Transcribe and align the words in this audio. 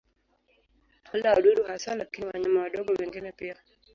Hula 1.11 1.33
wadudu 1.33 1.63
hasa 1.63 1.95
lakini 1.95 2.27
wanyama 2.27 2.61
wadogo 2.61 2.93
wengine 2.93 3.31
pia. 3.31 3.55